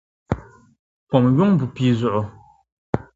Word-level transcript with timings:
Pom 1.09 1.23
yuŋ 1.35 1.49
bu 1.59 1.65
pia 1.75 1.91
zuɣu. 1.99 2.23